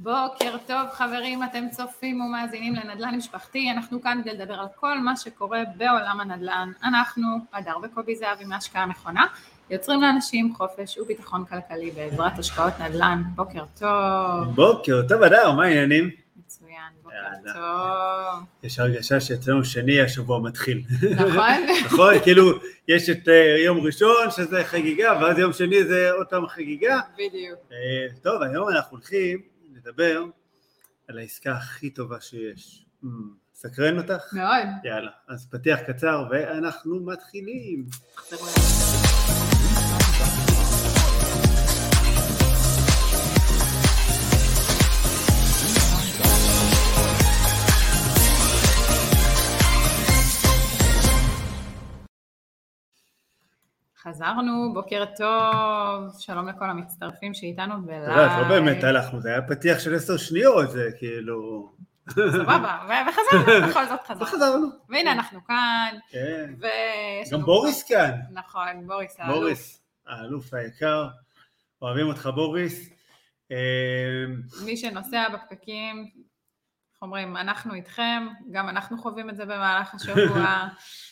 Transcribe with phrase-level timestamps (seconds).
[0.00, 5.16] בוקר טוב חברים, אתם צופים ומאזינים לנדל"ן משפחתי, אנחנו כאן כדי לדבר על כל מה
[5.16, 6.72] שקורה בעולם הנדל"ן.
[6.84, 9.26] אנחנו, הדר וקובי זהבי מהשקעה נכונה,
[9.70, 13.22] יוצרים לאנשים חופש וביטחון כלכלי בעזרת השקעות נדל"ן.
[13.34, 14.54] בוקר טוב.
[14.54, 16.10] בוקר טוב, הדר, מה העניינים?
[16.36, 17.52] מצוין, בוקר.
[17.54, 18.44] טוב.
[18.62, 20.82] יש הרגשה שאצלנו שני השבוע מתחיל.
[21.16, 21.66] נכון?
[21.86, 22.14] נכון?
[22.22, 22.50] כאילו,
[22.88, 27.00] יש את אה, יום ראשון שזה חגיגה, ואז יום שני זה עוד פעם חגיגה.
[27.14, 27.58] בדיוק.
[27.72, 29.57] אה, טוב, היום אנחנו הולכים
[29.88, 30.24] לדבר
[31.08, 32.86] על העסקה הכי טובה שיש.
[33.04, 33.06] Mm,
[33.54, 34.32] סקרן אותך?
[34.32, 34.66] מאוד.
[34.84, 37.86] יאללה, אז פתיח קצר ואנחנו מתחילים.
[54.02, 58.02] חזרנו, בוקר טוב, שלום לכל המצטרפים שאיתנו בלייב.
[58.02, 61.70] אתה יודע, לא באמת הלכנו, זה היה פתיח של עשר שניות, זה כאילו...
[62.10, 64.22] סבבה, וחזרנו, בכל זאת חזרנו.
[64.22, 64.66] וחזרנו.
[64.88, 66.54] והנה אנחנו כאן, כן.
[67.32, 68.10] גם בוריס כאן.
[68.32, 69.36] נכון, בוריס האלוף.
[69.36, 71.08] בוריס, האלוף היקר,
[71.82, 72.90] אוהבים אותך בוריס.
[73.52, 73.56] אה,
[74.64, 76.10] מי שנוסע בפקקים,
[76.98, 80.18] איך אומרים, אנחנו איתכם, גם אנחנו חווים את זה במהלך השבוע,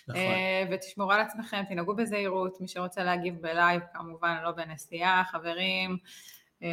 [0.08, 0.20] נכון.
[0.20, 5.96] אה, ותשמרו על עצמכם, תנהגו בזהירות, מי שרוצה להגיב ב live, כמובן לא בנסיעה, חברים.
[6.62, 6.68] אה,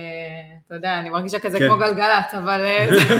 [0.67, 1.67] אתה יודע, אני מרגישה כזה כן.
[1.67, 2.66] כמו גלגלצ, אבל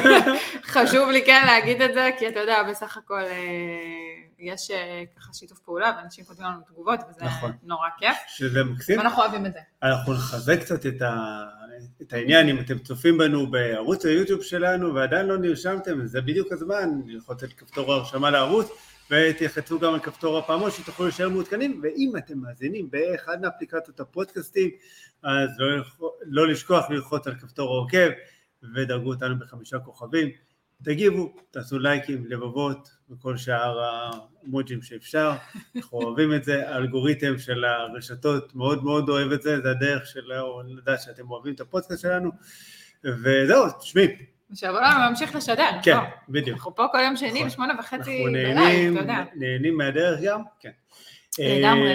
[0.74, 5.34] חשוב לי כן להגיד את זה, כי אתה יודע, בסך הכל אה, יש אה, ככה
[5.34, 7.52] שיתוף פעולה, ואנשים כותבים לנו תגובות, וזה נכון.
[7.64, 8.98] נורא כיף, שזה מקסים.
[9.00, 9.60] ואנחנו אוהבים את זה.
[9.84, 11.44] אנחנו נחזק קצת את, ה...
[12.02, 16.90] את העניין, אם אתם צופים בנו בערוץ היוטיוב שלנו ועדיין לא נרשמתם, זה בדיוק הזמן
[17.06, 18.70] ללחוץ על כפתור ההרשמה לערוץ,
[19.12, 24.70] ותלחצו גם על כפתור הפעמון שתוכלו להישאר מעודכנים, ואם אתם מאזינים באחד מאפליקציות הפודקאסטים,
[25.24, 25.84] אז לא,
[26.22, 28.10] לא לשכוח ללחוץ על כפתור העוקב,
[28.76, 30.30] ודרגו אותנו בחמישה כוכבים.
[30.84, 35.32] תגיבו, תעשו לייקים, לבבות, וכל שאר האמוג'ים שאפשר.
[35.76, 40.62] אנחנו אוהבים את זה, האלגוריתם של הרשתות מאוד מאוד אוהב את זה, זה הדרך שלו
[40.68, 42.32] לדעת שאתם אוהבים את הפודקאסט שלנו.
[43.04, 44.08] וזהו, תשמעי,
[44.56, 45.70] שהעולם ממשיך לשדר.
[45.84, 46.04] כן, בוא.
[46.30, 46.58] בדיוק.
[46.58, 47.48] אנחנו פה כל יום שני נכון.
[47.48, 49.24] בשמונה וחצי נהנים, אתה יודע.
[49.36, 50.72] נהנים מהדרך גם, כן.
[51.40, 51.94] לגמרי.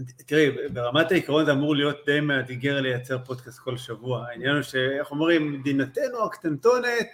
[0.00, 4.26] אה, תראי, ברמת העיקרון זה אמור להיות די מאתגר לייצר פודקאסט כל שבוע.
[4.28, 7.06] העניין הוא שאיך אומרים, מדינתנו הקטנטונת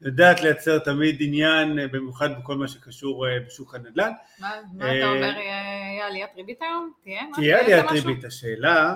[0.00, 4.12] יודעת לייצר תמיד עניין, אה, במיוחד בכל מה שקשור אה, בשוק הנדל"ן.
[4.40, 6.92] מה מה אה, אתה אומר, יהיה עליית ריבית היום?
[7.04, 7.22] תהיה?
[7.34, 7.90] תהיה עליית?
[7.90, 8.94] ריבית, השאלה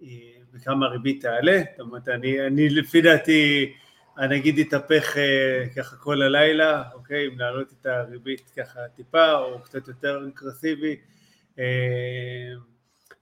[0.00, 3.72] היא בכמה הריבית תעלה, זאת אומרת, אני, אני לפי דעתי,
[4.16, 9.88] הנגיד יתהפך אה, ככה כל הלילה, אוקיי, אם להעלות את הריבית ככה טיפה, או קצת
[9.88, 10.96] יותר אגרסיבי.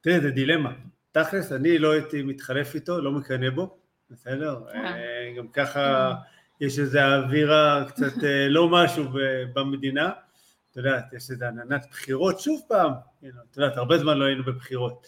[0.01, 0.71] אה, תראה, זה דילמה.
[1.13, 3.79] תכלס, אני לא הייתי מתחלף איתו, לא מקנא בו,
[4.11, 4.63] בסדר?
[4.75, 4.95] אה.
[4.95, 6.15] אה, גם ככה
[6.61, 9.05] יש איזו אווירה קצת אה, לא משהו
[9.53, 10.11] במדינה.
[10.71, 12.93] את יודעת, יש איזו עננת בחירות שוב פעם,
[13.51, 15.07] את יודעת, הרבה זמן לא היינו בבחירות.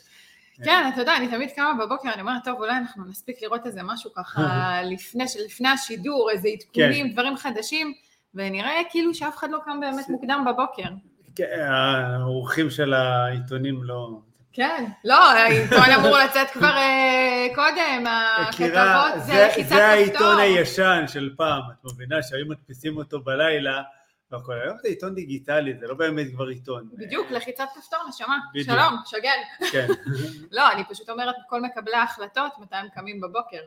[0.64, 3.82] כן, אתה יודע, אני תמיד קמה בבוקר, אני אומרת, טוב, אולי אנחנו נספיק לראות איזה
[3.82, 4.42] משהו ככה
[4.92, 7.12] לפני לפני השידור, איזה עדכונים, כן.
[7.12, 7.92] דברים חדשים,
[8.34, 10.88] ונראה כאילו שאף אחד לא קם באמת מוקדם בבוקר.
[11.36, 14.20] כן, האורחים של העיתונים לא...
[14.52, 20.40] כן, לא, העיתון אמור לצאת כבר אה, קודם, הכתבות זה לחיצת זה העיתון כפתור.
[20.40, 23.82] הישן של פעם, את מבינה שהיו מדפיסים אותו בלילה,
[24.30, 26.88] והכל, היום זה עיתון דיגיטלי, זה לא באמת כבר עיתון.
[26.92, 28.38] בדיוק, לחיצת כפתור, נשמה.
[28.54, 28.66] בדיוק.
[28.66, 29.68] שלום, שגל.
[29.72, 29.86] כן.
[30.56, 33.62] לא, אני פשוט אומרת, כל מקבלי ההחלטות, מתי הם קמים בבוקר.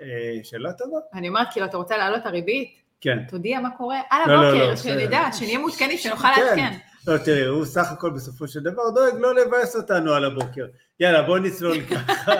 [0.00, 0.06] אה,
[0.42, 0.96] שאלה טובה.
[1.14, 2.80] אני אומרת, כאילו, אתה רוצה להעלות הריבית?
[3.00, 3.18] כן.
[3.28, 5.00] תודיע מה קורה על לא, לא, הבוקר, לא, בסדר.
[5.00, 6.42] שנדע, שנהיה מעודכנים, שנוכל כן.
[6.44, 6.78] לעדכן.
[7.06, 10.66] לא, תראי, הוא סך הכל בסופו של דבר דואג לא לבאס אותנו על הבוקר.
[11.00, 12.32] יאללה, בוא נצלול ככה.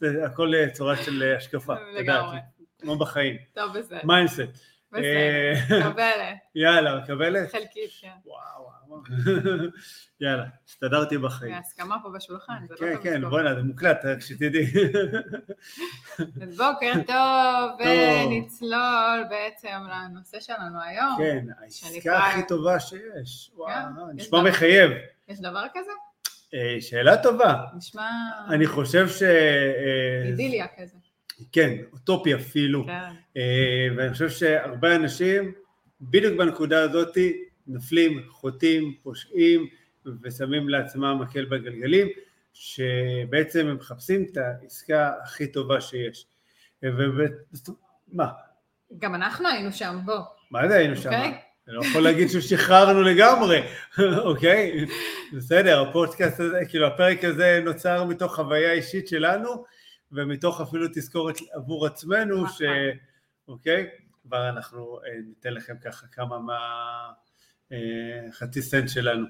[0.00, 2.38] זה הכל אה, צורה של אה, השקפה, לגמרי.
[2.78, 3.36] כמו בחיים.
[3.54, 3.98] טוב, בסדר.
[4.04, 4.40] mindset.
[4.92, 7.52] בסדר, אה, מקבלת, יאללה, מקבלת?
[7.52, 8.08] חלקית, כן.
[8.24, 9.02] וואו, וואו.
[10.20, 11.54] יאלה, הסתדרתי בחיים.
[11.54, 13.30] הסכמה פה בשולחן, זה לא כן, טוב כן, לסגור.
[13.30, 14.66] בוא'נה, זה מוקלט, רק שתדעי.
[16.42, 21.16] אז בוקר טוב, ונצלול בעצם לנושא שלנו היום.
[21.18, 23.50] כן, העסקה הכי טובה שיש.
[23.54, 23.70] וואו,
[24.16, 24.42] יש נשמע.
[24.42, 24.90] מחייב.
[25.28, 25.90] יש דבר כזה?
[26.54, 27.54] אה, שאלה טובה.
[27.76, 28.10] נשמע
[28.48, 29.22] אני חושב ש...
[29.22, 30.96] אה, אידיליה כזה.
[31.52, 32.84] כן, אוטופי אפילו.
[32.84, 32.92] כן.
[33.36, 35.52] אה, ואני חושב שהרבה אנשים
[36.00, 37.18] בדיוק בנקודה הזאת
[37.66, 39.66] נופלים, חוטאים, פושעים
[40.22, 42.08] ושמים לעצמם מקל בגלגלים,
[42.52, 46.26] שבעצם הם מחפשים את העסקה הכי טובה שיש.
[46.82, 48.26] ומה?
[48.98, 50.18] גם אנחנו היינו שם, בוא.
[50.50, 51.08] מה זה היינו שם?
[51.08, 51.38] אוקיי.
[51.68, 53.62] אני לא יכול להגיד ששחררנו לגמרי,
[54.28, 54.84] אוקיי?
[55.32, 59.64] בסדר, הפודקאסט הזה, כאילו הפרק הזה נוצר מתוך חוויה אישית שלנו,
[60.12, 62.48] ומתוך אפילו תזכורת עבור עצמנו, נכון.
[62.48, 62.62] ש...
[63.48, 63.88] אוקיי?
[64.22, 66.58] כבר אנחנו אה, ניתן לכם ככה כמה מה...
[67.72, 69.26] אה, סנט שלנו,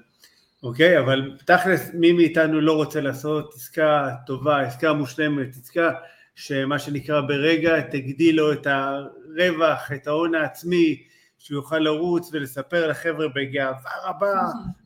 [0.63, 0.99] אוקיי?
[0.99, 5.91] אבל תכלס, מי מאיתנו לא רוצה לעשות עסקה טובה, עסקה מושלמת, עסקה
[6.35, 11.03] שמה שנקרא ברגע תגדיל לו את הרווח, את ההון העצמי,
[11.37, 14.41] שהוא יוכל לרוץ ולספר לחבר'ה בגאווה רבה,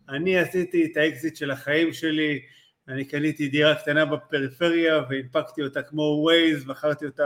[0.10, 2.40] אני עשיתי את האקזיט של החיים שלי,
[2.88, 7.24] אני קניתי דירה קטנה בפריפריה והנפקתי אותה כמו ווייז, מכרתי אותה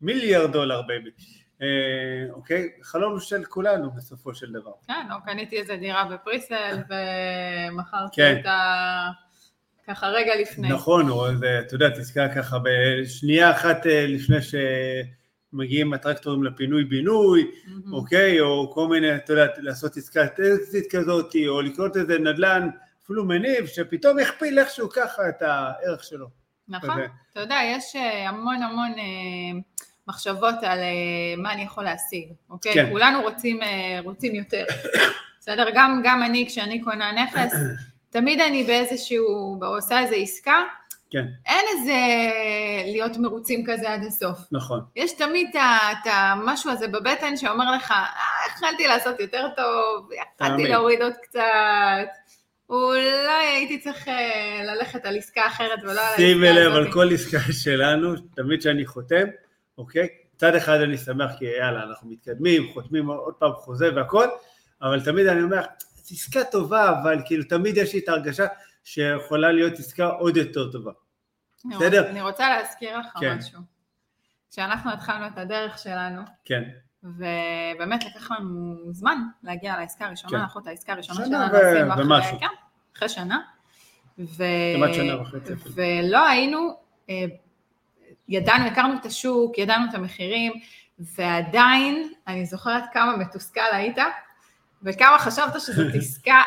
[0.00, 1.10] במיליארד דולר baby.
[1.62, 1.66] אה,
[2.30, 2.68] אוקיי?
[2.82, 4.72] חלום של כולנו בסופו של דבר.
[4.86, 8.36] כן, או קניתי איזה דירה בפריסייל ומכרתי כן.
[8.38, 9.08] אותה
[9.86, 10.68] ככה רגע לפני.
[10.68, 14.36] נכון, או איזה, אתה יודע, עסקה ככה בשנייה אחת אה, לפני
[15.52, 17.92] שמגיעים הטרקטורים לפינוי-בינוי, מהמם.
[17.92, 18.40] אוקיי?
[18.40, 22.68] או כל מיני, אתה יודע, לעשות עסקת אקזיט כזאת, או לקנות איזה נדל"ן,
[23.06, 26.26] אפילו מניב, שפתאום יכפיל איכשהו ככה את הערך שלו.
[26.68, 27.06] נכון, כזה.
[27.32, 29.60] אתה יודע, יש אה, המון המון אה,
[30.08, 32.74] מחשבות על אה, מה אני יכול להשיג, אוקיי?
[32.74, 32.88] כן.
[32.90, 33.60] כולנו רוצים,
[34.04, 34.64] רוצים יותר,
[35.40, 35.66] בסדר?
[35.74, 37.52] גם, גם אני, כשאני קונה נכס,
[38.10, 40.62] תמיד אני באיזשהו, עושה איזו עסקה,
[41.10, 41.94] כן, אין איזה
[42.92, 44.38] להיות מרוצים כזה עד הסוף.
[44.52, 44.80] נכון.
[44.96, 48.06] יש תמיד את המשהו הזה בבטן שאומר לך, אה,
[48.56, 50.68] יכלתי לעשות יותר טוב, יכלתי.
[50.68, 51.40] להוריד עוד קצת,
[52.70, 56.16] אולי הייתי צריך אה, ללכת על עסקה אחרת ולא על העסקה הזאת.
[56.16, 59.26] שימי לב על כל עסקה שלנו, תמיד שאני חותם,
[59.78, 60.08] אוקיי?
[60.34, 64.26] מצד אחד אני שמח כי יאללה, אנחנו מתקדמים, חותמים עוד פעם חוזה והכל,
[64.82, 65.62] אבל תמיד אני אומר,
[66.02, 68.46] זו עסקה טובה, אבל כאילו תמיד יש לי את ההרגשה
[68.84, 70.92] שיכולה להיות עסקה עוד יותר טובה.
[71.64, 72.10] בסדר?
[72.10, 73.36] אני רוצה להזכיר לך כן.
[73.38, 73.60] משהו.
[74.50, 76.62] כשאנחנו התחלנו את הדרך שלנו, כן,
[77.06, 80.36] ובאמת לקח לנו זמן להגיע לעסקה הראשונה, כן.
[80.36, 82.38] אנחנו את העסקה הראשונה שלנו ו- עשינו אחרי.
[82.40, 82.46] כן,
[82.96, 83.38] אחרי שנה.
[84.18, 84.44] ו...
[84.76, 85.74] כמעט שנה וחצי אפילו.
[85.74, 86.76] ולא היינו,
[87.10, 87.24] אה,
[88.28, 90.52] ידענו, הכרנו את השוק, ידענו את המחירים,
[90.98, 93.98] ועדיין, אני זוכרת כמה מתוסכל היית,
[94.82, 96.42] וכמה חשבת שזאת עסקה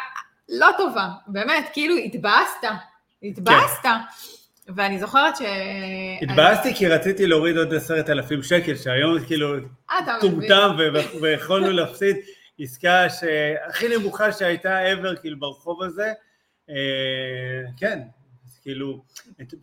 [0.50, 2.63] לא טובה, באמת, כאילו התבאסת,
[3.23, 3.85] התבאסת.
[4.75, 5.42] ואני זוכרת ש...
[6.21, 9.56] התבאסתי כי רציתי להוריד עוד עשרת אלפים שקל, שהיום כאילו
[9.92, 10.19] אה.
[10.21, 10.75] טומטם
[11.21, 12.18] ויכולנו להפסיד
[12.60, 16.13] עסקה שהכי נמוכה שהייתה ever כאילו ברחוב הזה.
[16.69, 16.75] אה,
[17.77, 18.00] כן,
[18.62, 19.04] כאילו,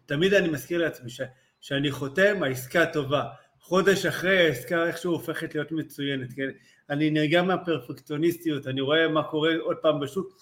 [0.07, 1.21] תמיד אני מזכיר לעצמי ש-
[1.61, 3.25] שאני חותם, העסקה טובה.
[3.61, 6.49] חודש אחרי העסקה איכשהו הופכת להיות מצוינת, כן?
[6.91, 10.39] אני נרגע מהפרפקציוניסטיות, אני רואה מה קורה עוד פעם בשוק,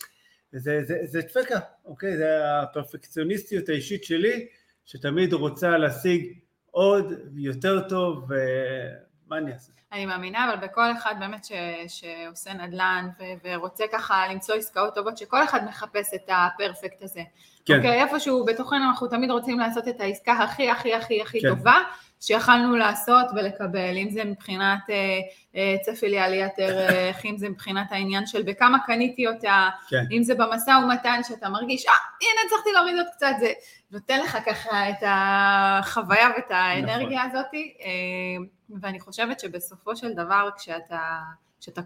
[0.54, 2.16] זה, זה, זה דפקה, אוקיי?
[2.16, 4.46] זה הפרפקציוניסטיות האישית שלי,
[4.84, 6.32] שתמיד רוצה להשיג
[6.70, 9.72] עוד יותר טוב, ומה אני אעשה?
[9.92, 11.52] אני מאמינה, אבל בכל אחד באמת ש,
[11.88, 17.20] שעושה נדל"ן ו, ורוצה ככה למצוא עסקאות טובות, שכל אחד מחפש את הפרפקט הזה.
[17.64, 17.76] כן.
[17.76, 21.48] אוקיי, איפשהו בתוכנו אנחנו תמיד רוצים לעשות את העסקה הכי הכי הכי הכי כן.
[21.48, 21.76] טובה,
[22.26, 25.20] שיכלנו לעשות ולקבל, אם זה מבחינת אה,
[25.56, 30.04] אה, צפי לעליית ערך, אם זה מבחינת העניין של בכמה קניתי אותה, כן.
[30.10, 33.52] אם זה במשא ומתן שאתה מרגיש, אה, הנה הצלחתי להוריד עוד קצת, זה
[33.90, 37.38] נותן לך ככה את החוויה ואת האנרגיה נכון.
[37.38, 38.44] הזאת, אה,
[38.80, 41.20] ואני חושבת שבסופו של דבר כשאתה,
[41.60, 41.80] כשאתה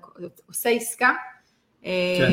[0.46, 1.38] עושה עסקה, אה,
[1.83, 2.33] כן.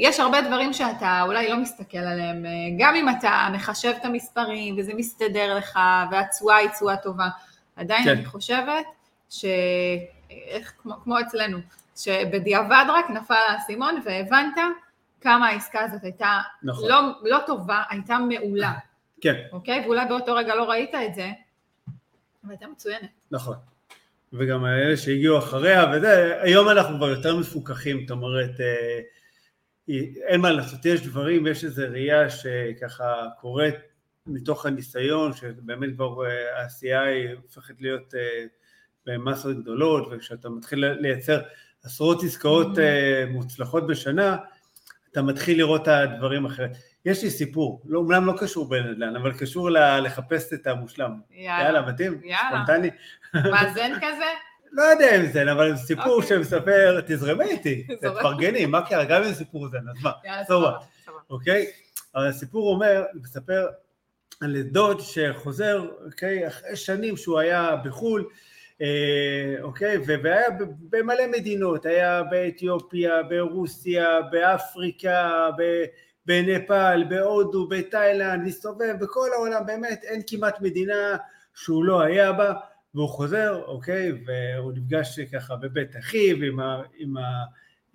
[0.00, 4.74] יש הרבה דברים שאתה אולי לא מסתכל עליהם, אה, גם אם אתה מחשב את המספרים
[4.78, 5.78] וזה מסתדר לך
[6.10, 7.28] והתשואה היא תשואה טובה,
[7.76, 8.10] עדיין כן.
[8.10, 8.84] אני חושבת
[9.30, 9.44] ש...
[10.30, 11.58] איך, כמו, כמו אצלנו,
[11.96, 14.54] שבדיעבד רק נפל האסימון והבנת
[15.20, 16.88] כמה העסקה הזאת הייתה נכון.
[16.88, 18.72] לא, לא טובה, הייתה מעולה,
[19.20, 19.84] כן, אוקיי?
[19.84, 21.30] ואולי באותו רגע לא ראית את זה,
[22.44, 23.10] אבל הייתה מצוינת.
[23.30, 23.56] נכון.
[24.32, 29.00] וגם אלה שהגיעו אחריה, וזה, היום אנחנו כבר יותר מפוקחים, זאת אומרת, אה,
[30.26, 33.74] אין מה לעשות, יש דברים, יש איזו ראייה שככה קורית
[34.26, 38.44] מתוך הניסיון, שבאמת כבר אה, העשייה היא הופכת להיות אה,
[39.06, 41.40] במסות גדולות, וכשאתה מתחיל לייצר
[41.82, 42.78] עשרות עסקאות
[43.30, 44.36] מוצלחות בשנה,
[45.12, 46.76] אתה מתחיל לראות את הדברים אחרת.
[47.04, 51.20] יש לי סיפור, לא, אומנם לא קשור בנדל"ן, אבל קשור ל- לחפש את המושלם.
[51.30, 51.64] יאללה.
[51.64, 52.20] יאללה, מתאים?
[52.24, 52.48] יאללה.
[52.64, 52.90] ספונטני?
[53.34, 54.24] מאזן כזה?
[54.72, 56.28] לא יודע אם זה, אבל סיפור אוקיי.
[56.28, 57.86] שמספר, תזרמי איתי.
[58.00, 59.04] תפרגני, מה קרה?
[59.04, 60.10] גם אם סיפור זה, אז מה?
[60.24, 60.72] יאללה, סבבה.
[61.30, 61.66] אוקיי?
[62.14, 63.66] אבל הסיפור אומר, מספר
[64.40, 68.28] על דוד שחוזר, אוקיי, אחרי שנים שהוא היה בחו"ל,
[68.82, 68.86] אה,
[69.62, 70.46] אוקיי, ו- והיה
[70.90, 75.84] במלא מדינות, היה באתיופיה, ברוסיה, באפריקה, ב-
[76.28, 81.16] בנפאל, בהודו, בתאילנד, מסתובב בכל העולם, באמת אין כמעט מדינה
[81.54, 82.54] שהוא לא היה בה,
[82.94, 86.82] והוא חוזר, אוקיי, והוא נפגש ככה בבית אחיו עם ה...
[86.96, 87.44] עם ה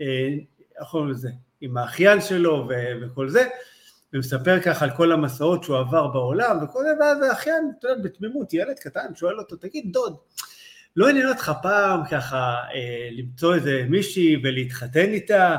[0.01, 1.15] אה, קוראים?
[1.61, 3.47] עם האחיין שלו ו- וכל זה,
[4.13, 8.53] ומספר ככה על כל המסעות שהוא עבר בעולם וכל זה, ואז האחיין, אתה יודע, בתמימות,
[8.53, 10.15] ילד קטן, שואל אותו, תגיד, דוד,
[10.95, 15.57] לא עניין אותך פעם ככה אה, למצוא איזה מישהי ולהתחתן איתה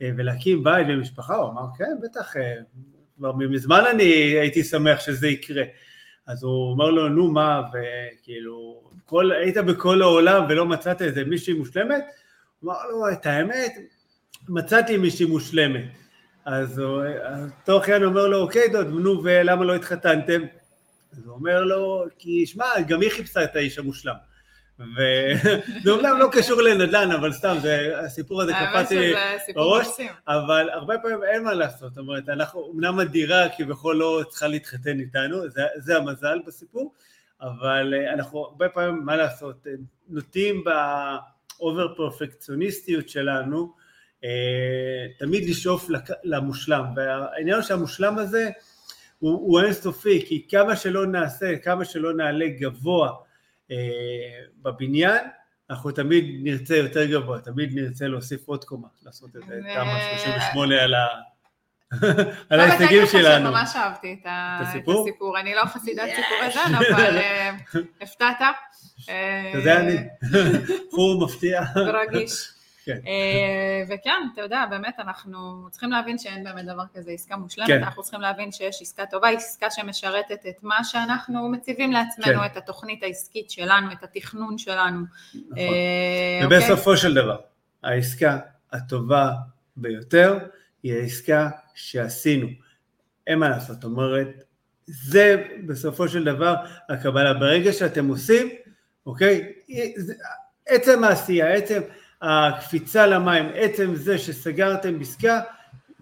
[0.00, 1.36] ולהקים בית ומשפחה?
[1.36, 2.54] הוא אמר, כן, בטח, אה,
[3.16, 4.04] כבר מזמן אני
[4.40, 5.62] הייתי שמח שזה יקרה.
[6.26, 11.54] אז הוא אומר לו, נו מה, וכאילו, כל, היית בכל העולם ולא מצאת איזה מישהי
[11.54, 12.04] מושלמת?
[12.60, 13.72] הוא אמר לו, את האמת,
[14.48, 15.84] מצאתי מישהי מושלמת.
[16.44, 16.78] אז
[17.58, 20.42] אותו אחיין אומר לו, אוקיי דוד, נו ולמה לא התחתנתם?
[21.12, 24.14] אז הוא אומר לו, כי שמע, גם היא חיפשה את האיש המושלם.
[24.80, 29.14] וזה אומנם לא קשור לנדל"ן, אבל סתם, זה, הסיפור הזה קפץ לי
[29.54, 29.86] בראש,
[30.28, 35.00] אבל הרבה פעמים אין מה לעשות, זאת אומרת, אנחנו, אמנם הדירה כביכול לא צריכה להתחתן
[35.00, 36.92] איתנו, זה, זה המזל בסיפור,
[37.40, 39.66] אבל אה, אנחנו הרבה פעמים, מה לעשות,
[40.08, 43.72] נוטים באובר פרפקציוניסטיות שלנו,
[44.24, 45.88] אה, תמיד לשאוף
[46.24, 48.50] למושלם, והעניין הוא שהמושלם הזה
[49.18, 53.25] הוא, הוא אינסופי, כי כמה שלא נעשה, כמה שלא נעלה גבוה אה,
[54.62, 55.24] בבניין,
[55.70, 60.82] אנחנו תמיד נרצה יותר גבוה, תמיד נרצה להוסיף עוד קומה, לעשות את זה, תמ"א 38
[60.82, 61.06] על ה...
[62.50, 63.50] על ההישגים שלנו.
[63.50, 65.38] ממש אהבתי את הסיפור.
[65.40, 67.50] אני לא חסידת סיפורי זן, אבל אה,
[68.02, 68.36] הפתעת.
[69.64, 69.96] זה אני.
[70.88, 71.62] בחור מפתיע.
[71.76, 72.55] ורגיש.
[72.86, 72.98] כן.
[73.06, 77.82] אה, וכן, אתה יודע, באמת אנחנו צריכים להבין שאין באמת דבר כזה עסקה מושלמת, כן.
[77.82, 82.46] אנחנו צריכים להבין שיש עסקה טובה, עסקה שמשרתת את מה שאנחנו מציבים לעצמנו, כן.
[82.46, 85.00] את התוכנית העסקית שלנו, את התכנון שלנו.
[85.34, 85.58] נכון.
[85.58, 86.96] אה, ובסופו אוקיי?
[86.96, 87.36] של דבר,
[87.82, 88.38] העסקה
[88.72, 89.30] הטובה
[89.76, 90.38] ביותר
[90.82, 92.46] היא העסקה שעשינו.
[93.26, 94.28] אין מה לעשות, אומרת,
[94.86, 96.54] זה בסופו של דבר
[96.88, 97.34] הקבלה.
[97.34, 98.48] ברגע שאתם עושים,
[99.06, 99.52] אוקיי,
[100.66, 101.80] עצם העשייה, עצם...
[102.22, 105.40] הקפיצה למים, עצם זה שסגרתם עסקה,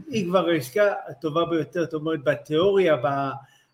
[0.06, 3.08] היא כבר העסקה הטובה ביותר, זאת אומרת בתיאוריה, ב,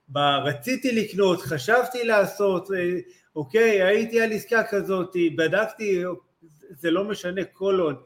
[0.09, 2.99] ב, רציתי לקנות, חשבתי לעשות, אה,
[3.37, 6.02] אוקיי, הייתי על עסקה כזאת, בדקתי,
[6.70, 7.97] זה לא משנה כל עוד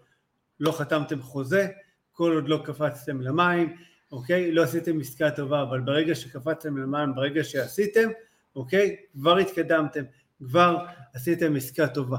[0.60, 1.68] לא חתמתם חוזה,
[2.12, 3.76] כל עוד לא קפצתם למים,
[4.12, 8.08] אוקיי, לא עשיתם עסקה טובה, אבל ברגע שקפצתם למים, ברגע שעשיתם,
[8.56, 10.04] אוקיי, כבר התקדמתם,
[10.44, 10.76] כבר
[11.14, 12.18] עשיתם עסקה טובה.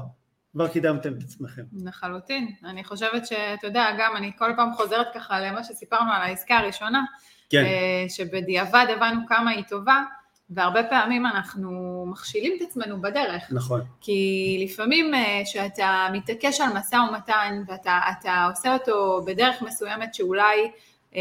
[0.56, 1.62] כבר קידמתם את עצמכם.
[1.84, 2.52] לחלוטין.
[2.64, 7.02] אני חושבת שאתה יודע, גם אני כל פעם חוזרת ככה למה שסיפרנו על העסקה הראשונה,
[7.50, 7.64] כן.
[7.64, 10.02] אה, שבדיעבד הבנו כמה היא טובה,
[10.50, 13.42] והרבה פעמים אנחנו מכשילים את עצמנו בדרך.
[13.50, 13.80] נכון.
[14.00, 20.70] כי לפעמים אה, שאתה מתעקש על משא ומתן ואתה עושה אותו בדרך מסוימת שאולי
[21.16, 21.20] אה,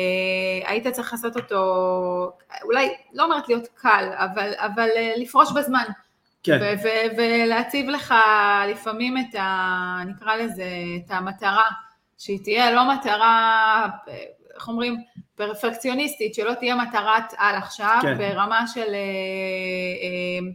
[0.66, 2.32] היית צריך לעשות אותו,
[2.64, 5.84] אולי לא אומרת להיות קל, אבל, אבל אה, לפרוש בזמן.
[6.46, 6.76] כן.
[7.18, 8.14] ולהציב לך
[8.72, 10.00] לפעמים את ה...
[10.08, 10.70] נקרא לזה,
[11.06, 11.70] את המטרה,
[12.18, 13.88] שהיא תהיה לא מטרה,
[14.56, 14.96] איך אומרים,
[15.36, 18.18] פרפקציוניסטית, שלא תהיה מטרת על עכשיו, כן.
[18.18, 20.52] ברמה של אה, אה,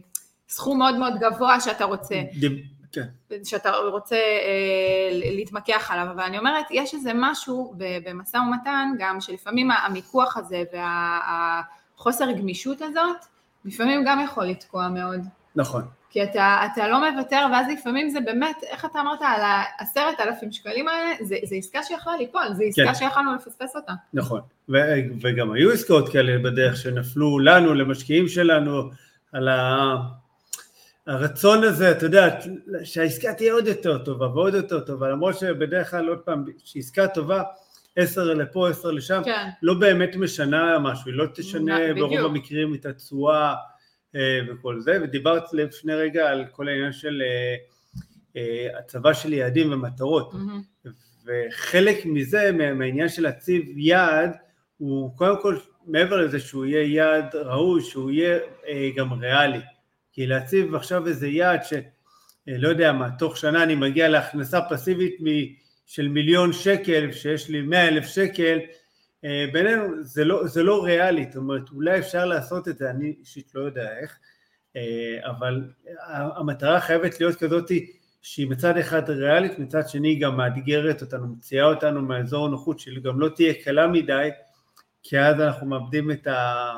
[0.49, 2.21] סכום מאוד מאוד גבוה שאתה רוצה.
[2.39, 2.51] דיב...
[2.93, 3.07] כן.
[3.43, 7.73] שאתה רוצה אה, להתמקח עליו, אבל אני אומרת, יש איזה משהו
[8.05, 13.25] במשא ומתן גם, שלפעמים המיקוח הזה והחוסר גמישות הזאת,
[13.65, 15.21] לפעמים גם יכול לתקוע מאוד.
[15.55, 15.81] נכון.
[16.09, 20.51] כי אתה, אתה לא מוותר, ואז לפעמים זה באמת, איך אתה אמרת על העשרת אלפים
[20.51, 22.93] שקלים האלה, זה, זה עסקה שיכולה ליפול, זה עסקה כן.
[22.93, 23.93] שיכולנו לפספס אותה.
[24.13, 24.75] נכון, ו,
[25.21, 28.89] וגם היו עסקאות כאלה בדרך שנפלו לנו, למשקיעים שלנו,
[29.33, 29.95] על ה...
[31.07, 32.39] הרצון הזה, אתה יודע,
[32.83, 37.43] שהעסקה תהיה עוד יותר טובה ועוד יותר טובה, למרות שבדרך כלל, עוד פעם, שעסקה טובה,
[37.95, 39.49] עשר לפה, עשר לשם, כן.
[39.61, 43.55] לא באמת משנה משהו, היא לא תשנה ברוב המקרים את התשואה אה,
[44.47, 47.55] וכל זה, ודיברת לפני רגע על כל העניין של אה,
[48.35, 50.89] אה, הצבה של יעדים ומטרות, mm-hmm.
[51.25, 54.31] וחלק מזה, מהעניין של להציב יעד,
[54.77, 58.39] הוא קודם כל, מעבר לזה שהוא יהיה יעד ראוי, שהוא יהיה
[58.95, 59.59] גם ריאלי,
[60.13, 65.17] כי להציב עכשיו איזה יעד שלא יודע מה, תוך שנה אני מגיע להכנסה פסיבית
[65.85, 68.80] של מיליון שקל, שיש לי מאה אלף שקל, אה,
[69.23, 73.51] בינינו זה לא, זה לא ריאלי, זאת אומרת אולי אפשר לעשות את זה, אני אישית
[73.55, 74.19] לא יודע איך,
[74.75, 75.63] אה, אבל
[76.09, 77.71] המטרה חייבת להיות כזאת
[78.21, 83.19] שהיא מצד אחד ריאלית, מצד שני גם מאתגרת אותנו, מציעה אותנו מהאזור הנוחות שהיא גם
[83.19, 84.29] לא תהיה קלה מדי,
[85.03, 86.73] כי אז אנחנו מאבדים את ה...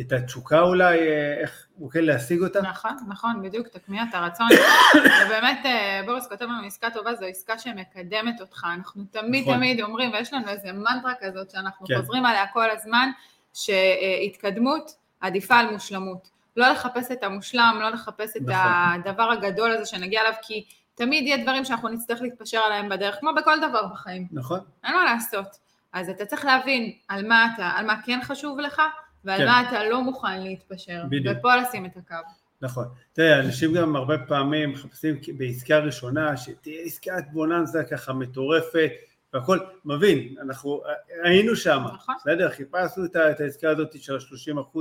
[0.00, 2.60] את התשוקה אולי, אה, איך, אוקיי, להשיג אותה?
[2.62, 4.46] נכון, נכון, בדיוק, תקמיע את הרצון.
[5.26, 8.66] ובאמת, אה, בוריס כותב לנו עסקה טובה, זו עסקה שמקדמת אותך.
[8.74, 9.56] אנחנו תמיד נכון.
[9.56, 12.00] תמיד אומרים, ויש לנו איזה מנטרה כזאת שאנחנו כן.
[12.00, 13.10] חוזרים עליה כל הזמן,
[13.54, 16.30] שהתקדמות עדיפה על מושלמות.
[16.56, 18.54] לא לחפש את המושלם, לא לחפש את נכון.
[18.54, 20.64] הדבר הגדול הזה שנגיע אליו, כי
[20.94, 24.26] תמיד יהיה דברים שאנחנו נצטרך להתפשר עליהם בדרך, כמו בכל דבר בחיים.
[24.32, 24.60] נכון.
[24.84, 25.58] אין מה לעשות.
[25.92, 28.82] אז אתה צריך להבין על מה אתה, על מה כן חשוב לך,
[29.24, 29.46] ועל כן.
[29.46, 31.36] מה אתה לא מוכן להתפשר, בדיוק.
[31.38, 32.14] ופה לשים את הקו.
[32.62, 32.84] נכון.
[33.12, 38.90] תראה, אנשים גם הרבה פעמים מחפשים בעסקה ראשונה, שתהיה עסקת בוננזה ככה מטורפת,
[39.34, 40.82] והכל, מבין, אנחנו
[41.22, 42.14] היינו שם, נכון.
[42.18, 42.50] בסדר?
[42.50, 44.78] חיפשנו את העסקה הזאת של ה-30%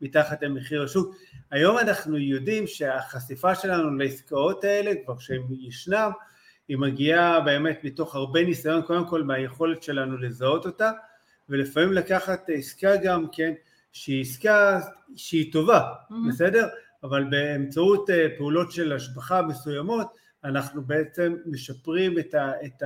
[0.00, 1.16] מתחת למחיר השוק.
[1.50, 6.10] היום אנחנו יודעים שהחשיפה שלנו לעסקאות האלה, כבר שהן ישנם,
[6.68, 10.90] היא מגיעה באמת מתוך הרבה ניסיון, קודם כל מהיכולת שלנו לזהות אותה,
[11.48, 13.52] ולפעמים לקחת עסקה גם כן,
[13.94, 14.80] שהיא עסקה
[15.16, 16.28] שהיא טובה, מהמם.
[16.28, 16.68] בסדר?
[17.02, 20.06] אבל באמצעות אה, פעולות של השבחה מסוימות,
[20.44, 22.82] אנחנו בעצם משפרים את, ה, את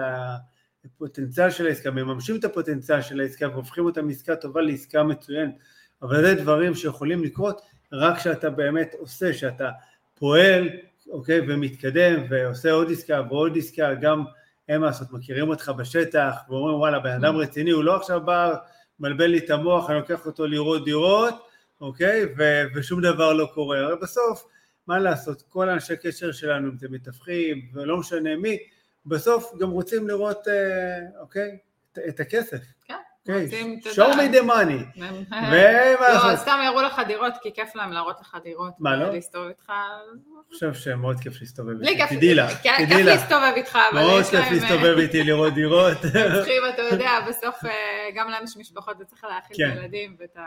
[0.85, 5.55] הפוטנציאל של העסקה, מממשים את הפוטנציאל של העסקה והופכים אותה מעסקה טובה לעסקה מצוינת.
[6.03, 7.61] אבל זה דברים שיכולים לקרות
[7.93, 9.71] רק כשאתה באמת עושה, שאתה
[10.15, 10.69] פועל,
[11.11, 14.25] אוקיי, ומתקדם ועושה עוד עסקה ועוד עסקה, גם
[14.69, 18.55] אין מה לעשות, מכירים אותך בשטח ואומרים וואלה, בן אדם רציני, הוא לא עכשיו בא,
[19.01, 21.35] מבלבל לי את המוח, אני לוקח אותו לראות דירות,
[21.81, 23.79] אוקיי, ו- ושום דבר לא קורה.
[23.79, 24.47] הרי בסוף,
[24.87, 28.59] מה לעשות, כל האנשי קשר שלנו, אם זה מתווכים ולא משנה מי,
[29.07, 31.59] בסוף גם רוצים לראות, אה, אוקיי,
[31.93, 32.78] את, את הכסף.
[33.29, 34.15] אוקיי, רוצים, אתה show יודע.
[34.15, 35.01] me the money.
[35.53, 36.39] לא, לעשות?
[36.39, 38.73] סתם יראו לך דירות, כי כיף להם להראות לך דירות.
[38.79, 39.11] מה, לא?
[39.13, 39.71] להסתובב איתך.
[39.71, 43.79] אני חושב שמאוד כיף להסתובב איתי, כיף, תדעי לך, כן, תדעי כיף לך, להסתובב איתך,
[43.93, 44.55] אבל מאוד יש כיף להם...
[44.55, 45.99] להסתובב איתי לראות דירות,
[46.35, 47.71] צריכים, אתה יודע, בסוף אה,
[48.15, 49.79] גם להם יש משפחות וצריך להאכיל את כן.
[49.79, 50.45] הילדים ואת ה...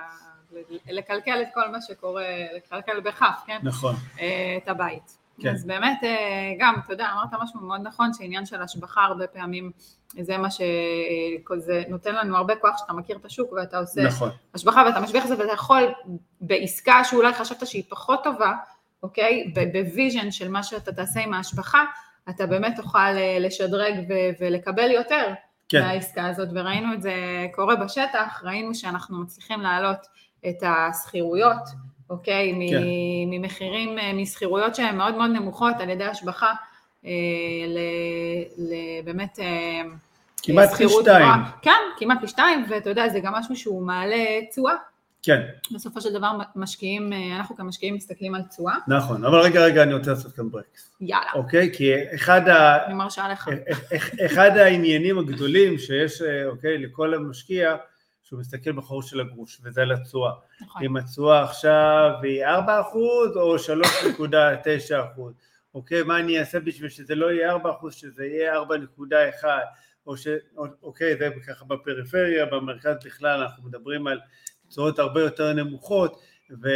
[0.89, 3.57] לקלקל את כל מה שקורה, לקלקל בכף, כן?
[3.63, 5.20] נכון, אה, את הבית.
[5.41, 5.53] כן.
[5.53, 9.71] אז באמת, אה, גם, אתה יודע, אמרת משהו מאוד נכון, שעניין של השבחה הרבה פעמים,
[10.19, 14.83] זה מה שזה נותן לנו הרבה כוח שאתה מכיר את השוק ואתה עושה נכון, השבחה
[14.85, 15.83] ואתה משביח את זה ואתה יכול
[16.41, 18.53] בעסקה שאולי חשבת שהיא פחות טובה,
[19.03, 19.53] אוקיי?
[19.73, 21.83] ב vision של מה שאתה תעשה עם ההשבחה,
[22.29, 25.33] אתה באמת תוכל אה, לשדרג ו- ולקבל יותר
[25.69, 27.13] כן, מהעסקה הזאת, וראינו את זה
[27.53, 30.07] קורה בשטח, ראינו שאנחנו מצליחים להעלות
[30.49, 31.61] את השכירויות,
[32.11, 32.69] אוקיי?
[32.69, 32.81] כן.
[33.27, 36.53] ממחירים, אה, משכירויות שהן מאוד מאוד נמוכות על ידי השבחה,
[37.05, 37.11] אה,
[37.67, 39.39] ל- ל- באמת...
[39.39, 39.81] אה,
[40.43, 41.27] כמעט פי שתיים.
[41.61, 44.73] כן, כמעט פי שתיים, ואתה יודע, זה גם משהו שהוא מעלה תשואה.
[45.23, 48.75] כן, בסופו של דבר משקיעים, אנחנו כמשקיעים מסתכלים על תשואה.
[48.87, 51.69] נכון, אבל רגע רגע אני רוצה לעשות כאן ברקס, יאללה, אוקיי?
[51.73, 52.77] כי אחד ה...
[54.25, 57.75] אחד העניינים הגדולים שיש, אוקיי, לכל המשקיע,
[58.31, 60.31] שהוא מסתכל בחור של הגרוש, וזה על התשואה.
[60.61, 60.83] נכון.
[60.83, 62.47] אם התשואה עכשיו היא 4%
[63.35, 65.21] או 3.9%,
[65.73, 68.53] אוקיי, מה אני אעשה בשביל שזה לא יהיה 4%, שזה יהיה
[69.41, 69.45] 4.1,
[70.07, 70.27] או ש...
[70.57, 74.19] או- אוקיי, זה ככה בפריפריה, במרכז בכלל אנחנו מדברים על
[74.69, 76.21] תשואות הרבה יותר נמוכות,
[76.63, 76.69] ו...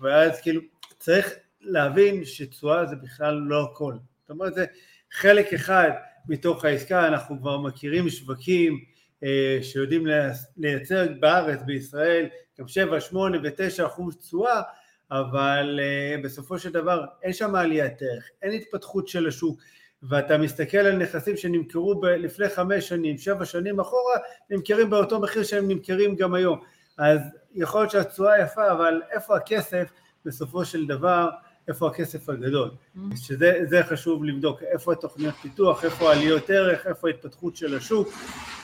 [0.00, 0.60] ואז כאילו
[0.98, 3.94] צריך להבין שתשואה זה בכלל לא הכל.
[4.20, 4.64] זאת אומרת, זה
[5.12, 5.90] חלק אחד
[6.28, 8.84] מתוך העסקה, אנחנו כבר מכירים שווקים
[9.62, 12.26] שיודעים לייצ- לייצר בארץ, בישראל,
[12.60, 14.62] גם 7, 8 ו-9 אחוז תשואה,
[15.10, 19.60] אבל אה, בסופו של דבר אין שם עליית ערך, אין התפתחות של השוק,
[20.02, 24.14] ואתה מסתכל על נכסים שנמכרו ב- לפני חמש שנים, שבע שנים אחורה,
[24.50, 26.60] נמכרים באותו מחיר שהם נמכרים גם היום.
[26.98, 27.20] אז
[27.54, 29.88] יכול להיות שהתשואה יפה, אבל איפה הכסף
[30.24, 31.28] בסופו של דבר,
[31.68, 32.70] איפה הכסף הגדול?
[32.70, 33.16] Mm-hmm.
[33.16, 38.08] שזה זה חשוב לבדוק, איפה התוכניות פיתוח, איפה עליות ערך, איפה ההתפתחות של השוק.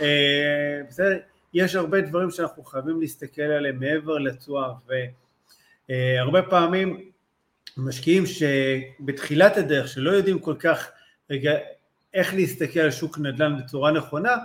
[0.01, 1.19] אה, בסדר,
[1.55, 4.73] יש הרבה דברים שאנחנו חייבים להסתכל עליהם מעבר לתשואה,
[5.89, 7.11] והרבה פעמים
[7.77, 10.91] משקיעים שבתחילת הדרך, שלא יודעים כל כך
[11.31, 11.53] רגע
[12.15, 14.37] איך להסתכל על שוק נדל"ן בצורה נכונה,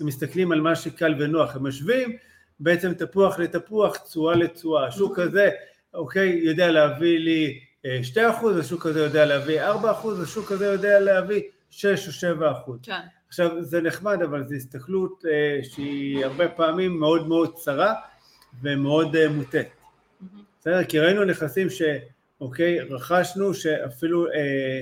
[0.00, 2.16] הם מסתכלים על מה שקל ונוח, הם משווים
[2.60, 5.50] בעצם תפוח לתפוח, תשואה לתשואה, השוק הזה,
[5.94, 8.20] אוקיי, יודע להביא לי אה, 2%,
[8.60, 12.34] השוק הזה יודע להביא 4%, השוק הזה יודע להביא 6 או
[12.72, 12.78] 7%.
[12.82, 17.94] כן, עכשיו זה נחמד אבל זו הסתכלות אה, שהיא הרבה פעמים מאוד מאוד צרה
[18.62, 19.28] ומאוד אה.
[19.28, 19.44] מהמם.
[20.60, 20.84] בסדר?
[20.84, 24.80] כי ראינו נכסים שאוקיי, רכשנו שאפילו אה,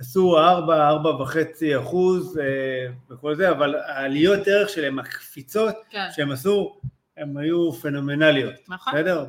[0.00, 0.90] עשו 4,
[1.24, 6.80] 4.5 אחוז אה, וכל זה, אבל העליות ערך שלהם, הקפיצות כן, שהם עשו,
[7.16, 8.92] הם היו פנומנליות, נכון.
[8.92, 9.26] בסדר?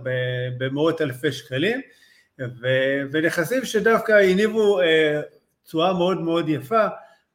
[0.57, 1.81] במאות אלפי שקלים,
[2.39, 5.21] ו- ונכסים שדווקא הניבו אה,
[5.65, 6.87] תשואה מאוד מאוד יפה,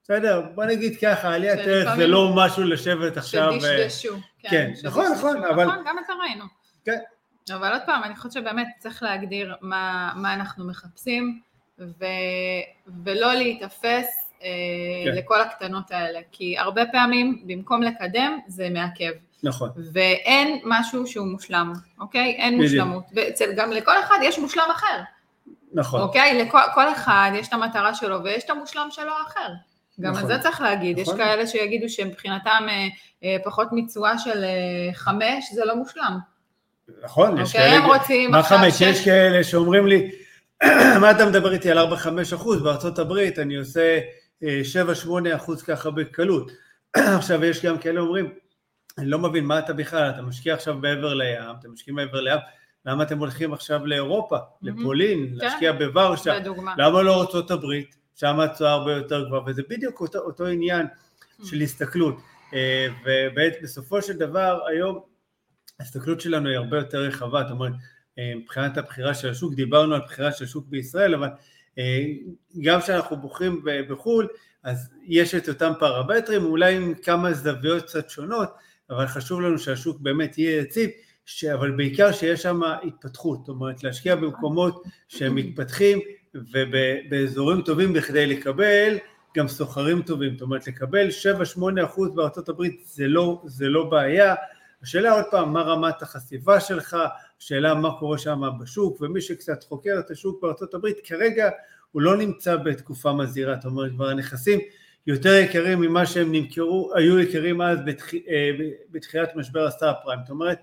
[0.03, 0.43] בסדר?
[0.55, 3.53] בוא נגיד ככה, עליית ערך זה לא משהו לשבת עכשיו...
[3.53, 4.17] אה, שדשדשו.
[4.39, 4.89] כן, שדשדשו.
[4.89, 6.45] נכון, נכון, אבל- נכון, גם את זה ראינו.
[6.85, 6.99] כן.
[7.55, 11.41] אבל עוד פעם, אני חושבת שבאמת צריך להגדיר מה, מה אנחנו מחפשים,
[11.79, 12.05] ו,
[13.05, 14.49] ולא להיתפס אה,
[15.05, 15.17] כן.
[15.17, 19.13] לכל הקטנות האלה, כי הרבה פעמים במקום לקדם זה מעכב,
[19.45, 22.37] נכון, ואין משהו שהוא מושלם, אוקיי?
[22.39, 22.73] אין בדיוק.
[22.73, 25.01] מושלמות, ואצל גם לכל אחד יש מושלם אחר,
[25.75, 26.01] נכון.
[26.01, 26.45] אוקיי?
[26.45, 29.53] לכל כל אחד יש את המטרה שלו ויש את המושלם שלו האחר.
[30.01, 30.23] גם נכון.
[30.23, 31.15] את זה צריך להגיד, נכון.
[31.15, 32.87] יש כאלה שיגידו שמבחינתם אה,
[33.25, 36.19] אה, פחות מתשואה של אה, חמש זה לא מושלם.
[37.05, 38.81] נכון, יש אוקיי, כאלה, הם רוצים מה חמש?
[38.81, 40.11] יש כאלה שאומרים לי,
[41.01, 43.99] מה אתה מדבר איתי על 4-5 אחוז, בארצות הברית אני עושה
[44.45, 44.61] אה,
[45.33, 46.51] 7-8 אחוז ככה בקלות.
[47.19, 48.33] עכשיו יש גם כאלה אומרים,
[48.99, 52.39] אני לא מבין מה אתה בכלל, אתה משקיע עכשיו מעבר לים, אתה משקיע מעבר לים,
[52.87, 54.37] למה אתם הולכים עכשיו לאירופה.
[54.63, 55.45] לפולין, כן.
[55.45, 56.39] להשקיע בוורשה.
[56.79, 60.87] למה לא ארצות הברית, שם התשואה הרבה יותר גבוהה, וזה בדיוק אותו, אותו עניין
[61.45, 62.17] של הסתכלות.
[62.55, 65.01] אה, ובסופו של דבר היום
[65.81, 67.73] ההסתכלות שלנו היא הרבה יותר רחבה, זאת אומרת,
[68.19, 71.29] אה, מבחינת הבחירה של השוק, דיברנו על בחירה של השוק בישראל, אבל
[71.79, 72.05] אה,
[72.63, 74.29] גם כשאנחנו בוחרים בחו"ל,
[74.63, 78.55] אז יש את אותם פרמטרים, אולי עם כמה זוויות קצת שונות,
[78.95, 80.91] אבל חשוב לנו שהשוק באמת יהיה יציב,
[81.27, 81.45] ש...
[81.45, 85.99] אבל בעיקר שיש שם התפתחות, זאת אומרת להשקיע במקומות שהם מתפתחים
[86.35, 88.99] ובאזורים טובים בכדי לקבל
[89.37, 91.09] גם סוחרים טובים, זאת אומרת לקבל
[91.59, 94.35] 7-8 אחוז בארצות הברית זה לא, זה לא בעיה,
[94.83, 96.97] השאלה עוד פעם מה רמת החשיפה שלך,
[97.39, 99.01] השאלה מה קורה שם בשוק?
[99.01, 101.51] ומי שקצת חוקר את השוק בארצות הברית כרגע
[101.93, 104.61] הוא לא נמצא בתקופה מזהירה, זאת אומרת כבר הנכסים
[105.07, 108.15] יותר יקרים ממה שהם נמכרו, היו יקרים אז בתח...
[108.15, 108.51] אה,
[108.91, 110.59] בתחילת משבר הסאב פריים, זאת אומרת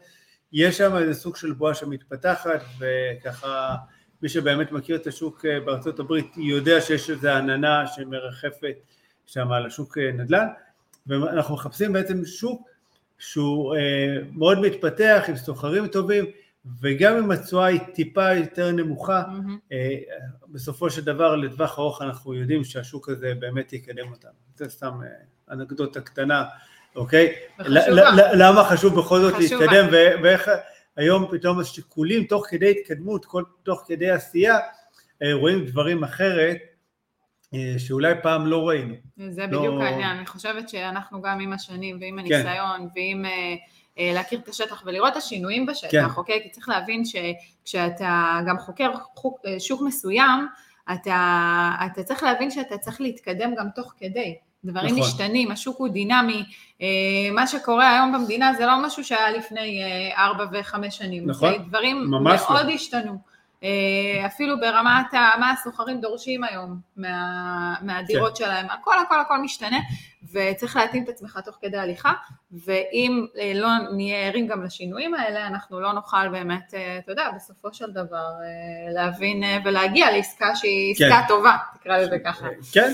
[0.53, 3.75] יש שם איזה סוג של בועה שמתפתחת וככה
[4.21, 8.75] מי שבאמת מכיר את השוק אה, בארצות הברית יודע שיש איזו עננה שמרחפת
[9.25, 10.47] שם על השוק אה, נדל"ן.
[11.07, 12.69] ואנחנו מחפשים בעצם שוק
[13.17, 13.75] שהוא
[14.31, 16.25] מאוד מתפתח עם סוחרים טובים
[16.81, 19.23] וגם אם התשואה היא טיפה יותר נמוכה.
[19.71, 19.95] אה,
[20.49, 24.31] בסופו של דבר לטווח ארוך אנחנו יודעים שהשוק הזה באמת יקדם אותנו.
[24.55, 25.07] זה סתם אה,
[25.53, 26.43] אנקדוטה קטנה,
[26.95, 27.33] אוקיי?
[28.33, 29.65] למה חשוב בכל זאת חשובה.
[29.65, 30.49] להתקדם ו- ואיך
[30.97, 34.57] היום פתאום השיקולים תוך כדי התקדמות, כל- תוך כדי עשייה,
[35.23, 36.57] אה, רואים דברים אחרת
[37.77, 38.93] שאולי פעם לא ראינו.
[39.29, 42.33] זה לא- בדיוק העניין, אני חושבת שאנחנו גם עם השנים ועם כן.
[42.35, 43.55] הניסיון ועם אה, אה,
[43.97, 46.05] להכיר את השטח ולראות את השינויים בשטח, כן.
[46.17, 46.43] אוקיי?
[46.43, 50.47] כי צריך להבין שכשאתה גם חוקר חוק, אה, שוק מסוים,
[50.93, 54.35] אתה, אתה צריך להבין שאתה צריך להתקדם גם תוך כדי.
[54.63, 55.07] דברים נכון.
[55.07, 56.43] משתנים, השוק הוא דינמי,
[56.81, 56.87] אה,
[57.33, 61.49] מה שקורה היום במדינה זה לא משהו שהיה לפני אה, ארבע וחמש שנים, נכון.
[61.49, 61.65] אוקיי?
[61.67, 62.55] דברים ממש לא.
[62.55, 63.17] מאוד השתנו.
[63.63, 68.45] אה, אפילו ברמת מה הסוחרים דורשים היום מה, מהדירות כן.
[68.45, 69.77] שלהם, הכל הכל הכל משתנה
[70.33, 72.13] וצריך להתאים את עצמך תוך כדי הליכה
[72.51, 77.29] ואם אה, לא נהיה ערים גם לשינויים האלה אנחנו לא נוכל באמת, אה, אתה יודע,
[77.35, 81.05] בסופו של דבר אה, להבין ולהגיע לעסקה שהיא כן.
[81.05, 82.47] עסקה טובה, תקרא לזה ככה.
[82.73, 82.93] כן,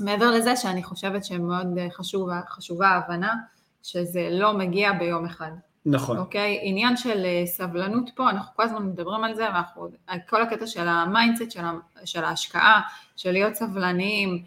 [0.00, 3.34] מעבר לזה שאני חושבת שמאוד חשוב, חשובה ההבנה
[3.82, 5.50] שזה לא מגיע ביום אחד.
[5.86, 6.18] נכון.
[6.18, 6.58] אוקיי?
[6.62, 9.88] עניין של סבלנות פה, אנחנו כל הזמן מדברים על זה, ואנחנו,
[10.28, 11.60] כל הקטע של ה mindset של,
[12.04, 12.80] של ההשקעה,
[13.16, 14.44] של להיות סבלניים,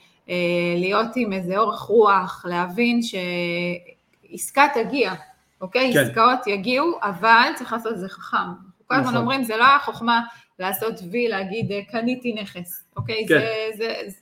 [0.77, 5.13] להיות עם איזה אורך רוח, להבין שעסקה תגיע,
[5.61, 5.93] אוקיי?
[5.93, 5.99] כן.
[5.99, 8.37] עסקאות יגיעו, אבל צריך לעשות את זה חכם.
[8.37, 9.21] אנחנו כל הזמן נכון.
[9.21, 10.21] אומרים, זה לא החוכמה
[10.59, 13.25] לעשות וי, להגיד, אה, קניתי נכס, אוקיי?
[13.27, 13.39] כן.
[13.77, 14.19] זה, זה,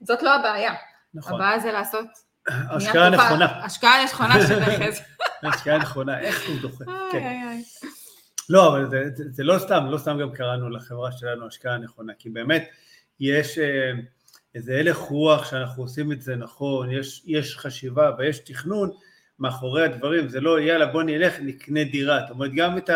[0.00, 0.74] זאת לא הבעיה.
[1.14, 1.34] נכון.
[1.34, 2.06] הבעיה זה לעשות...
[2.48, 3.10] השקעה.
[3.10, 3.64] נכונה.
[3.64, 5.00] השקעה נכונה של נכס.
[5.42, 6.84] השקעה נכונה, איך הוא דוחה.
[7.12, 7.60] כן.
[8.48, 12.12] לא, אבל זה, זה, זה לא סתם, לא סתם גם קראנו לחברה שלנו השקעה נכונה,
[12.18, 12.68] כי באמת
[13.20, 13.92] יש אה,
[14.54, 18.90] איזה הלך רוח שאנחנו עושים את זה נכון, יש, יש חשיבה ויש תכנון
[19.38, 22.90] מאחורי הדברים, זה לא יאללה בוא נלך נקנה דירה, זאת אומרת גם את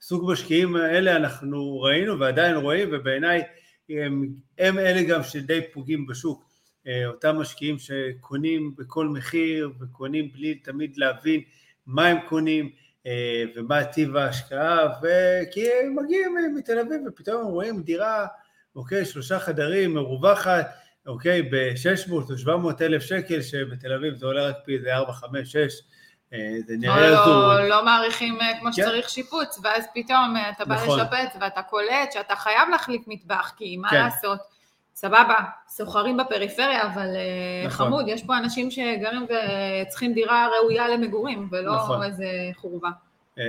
[0.00, 3.42] הסוג משקיעים האלה אנחנו ראינו ועדיין רואים ובעיניי
[3.90, 6.46] הם, הם אלה גם שדי פוגעים בשוק,
[6.86, 11.40] אה, אותם משקיעים שקונים בכל מחיר וקונים בלי תמיד להבין
[11.86, 12.70] מה הם קונים,
[13.06, 18.26] אה, ומה טיב ההשקעה, וכי הם מגיעים מתל אביב ופתאום הם רואים דירה,
[18.76, 20.70] אוקיי, שלושה חדרים, מרווחת,
[21.06, 25.52] אוקיי, ב-600 או 700 אלף שקל, שבתל אביב זה עולה רק פי איזה 4, 5,
[25.52, 25.56] 6,
[26.32, 27.34] אה, זה או נראה הזוי.
[27.34, 28.72] לא, לא מעריכים אה, כמו כן.
[28.72, 31.00] שצריך שיפוץ, ואז פתאום אה, אתה בא נכון.
[31.00, 33.96] לשפץ ואתה קולט שאתה חייב להחליף מטבח, כי מה כן.
[33.96, 34.38] לעשות,
[34.94, 35.36] סבבה,
[35.68, 37.86] סוחרים בפריפריה, אבל אה, נכון.
[37.86, 39.26] חמוד, יש פה אנשים שגרים
[39.86, 42.02] וצריכים דירה ראויה למגורים, ולא נכון.
[42.02, 42.90] איזה חורבה.
[43.38, 43.44] אה,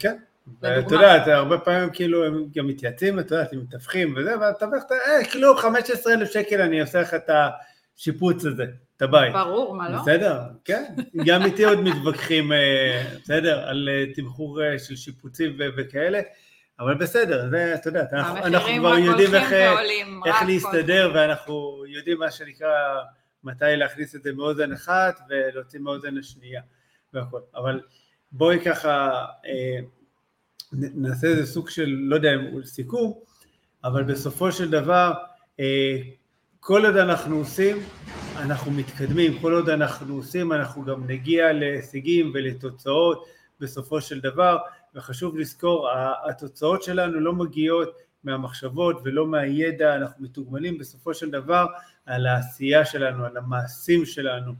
[0.00, 0.16] כן.
[0.62, 4.78] ואתה יודע, הרבה פעמים כאילו הם גם מתייעצים, אתה יודע, הם מתווכים וזה, ואתה אומר,
[4.92, 8.64] אה, כאילו 15 אלף שקל אני עושה לך את השיפוץ הזה,
[8.96, 9.32] את הבית.
[9.32, 9.98] ברור, מה לא?
[10.02, 10.84] בסדר, כן.
[11.26, 16.20] גם איתי עוד מתווכחים, אה, בסדר, על אה, תמחור אה, של שיפוצים וכאלה,
[16.80, 19.52] אבל בסדר, זה, אתה יודע, אנחנו כבר יודעים איך,
[20.26, 22.70] איך להסתדר, ואנחנו יודעים מה שנקרא,
[23.44, 26.60] מתי להכניס את זה מאוזן אחת ולהוציא מאוזן השנייה
[27.12, 27.40] והכל.
[27.54, 27.80] אבל
[28.32, 29.24] בואי ככה,
[30.72, 33.12] נעשה איזה סוג של, לא יודע אם הוא סיכום,
[33.84, 35.12] אבל בסופו של דבר,
[35.60, 35.96] אה,
[36.60, 37.76] כל עוד אנחנו עושים,
[38.36, 43.24] אנחנו מתקדמים, כל עוד אנחנו עושים, אנחנו גם נגיע להישגים ולתוצאות
[43.60, 44.58] בסופו של דבר,
[44.94, 45.88] וחשוב לזכור,
[46.28, 51.66] התוצאות שלנו לא מגיעות מהמחשבות ולא מהידע, אנחנו מתוגמלים בסופו של דבר
[52.06, 54.52] על העשייה שלנו, על המעשים שלנו,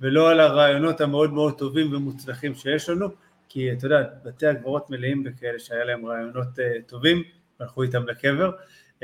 [0.00, 3.08] ולא על הרעיונות המאוד מאוד טובים ומוצלחים שיש לנו,
[3.52, 7.22] כי אתה יודע, בתי הקברות מלאים בכאלה שהיה להם רעיונות uh, טובים,
[7.60, 9.02] הלכו איתם לקבר, uh,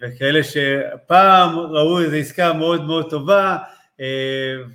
[0.00, 3.56] וכאלה שפעם ראו איזו עסקה מאוד מאוד טובה,
[3.96, 4.00] uh,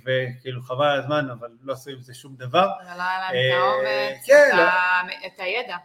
[0.04, 2.68] וכאילו חבל על הזמן, אבל לא עשו עם זה שום דבר.
[2.80, 5.26] אבל לא היה להם את האומץ, כן, לא.
[5.26, 5.76] את הידע.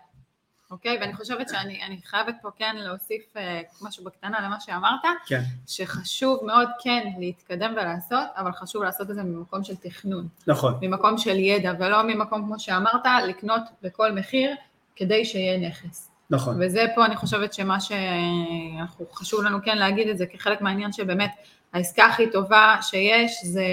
[0.72, 0.98] אוקיי?
[1.02, 5.42] ואני חושבת שאני חייבת פה כן להוסיף אה, משהו בקטנה למה שאמרת, כן.
[5.68, 10.28] שחשוב מאוד כן להתקדם ולעשות, אבל חשוב לעשות את זה ממקום של תכנון.
[10.48, 10.74] נכון.
[10.82, 14.56] ממקום של ידע, ולא ממקום, כמו שאמרת, לקנות בכל מחיר
[14.96, 16.12] כדי שיהיה נכס.
[16.30, 16.58] נכון.
[16.60, 21.32] וזה פה אני חושבת שמה שחשוב לנו כן להגיד את זה כחלק מהעניין שבאמת
[21.74, 23.66] העסקה הכי טובה שיש זה,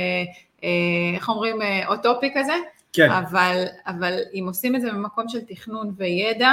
[0.64, 0.68] אה,
[1.14, 2.54] איך אומרים, אה, אוטופי כזה,
[2.92, 3.10] כן.
[3.10, 6.52] אבל, אבל אם עושים את זה ממקום של תכנון וידע,